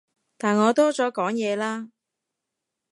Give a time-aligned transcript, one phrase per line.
[0.35, 1.91] 但我多咗講嘢啦